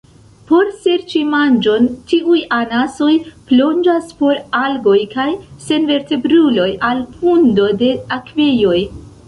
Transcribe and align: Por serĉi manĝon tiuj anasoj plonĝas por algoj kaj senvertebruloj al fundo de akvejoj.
Por 0.51 0.69
serĉi 0.85 1.19
manĝon 1.33 1.85
tiuj 2.13 2.39
anasoj 2.59 3.11
plonĝas 3.51 4.09
por 4.23 4.41
algoj 4.63 4.97
kaj 5.13 5.29
senvertebruloj 5.69 6.69
al 6.91 7.07
fundo 7.21 7.73
de 7.85 7.95
akvejoj. 8.21 8.79